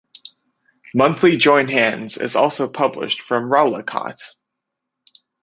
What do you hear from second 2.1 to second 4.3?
is also published from Rawalakot.